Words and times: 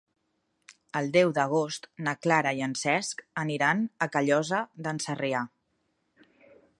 El 0.99 1.09
deu 1.17 1.33
d'agost 1.37 1.85
na 2.07 2.15
Clara 2.23 2.55
i 2.59 2.63
en 2.69 2.73
Cesc 2.83 3.21
aniran 3.43 3.83
a 4.07 4.11
Callosa 4.17 4.63
d'en 4.87 5.03
Sarrià. 5.05 5.43